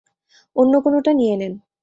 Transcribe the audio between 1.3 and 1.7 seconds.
নিন।